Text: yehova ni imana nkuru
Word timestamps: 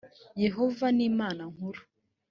yehova 0.43 0.87
ni 0.95 1.03
imana 1.09 1.43
nkuru 1.53 1.81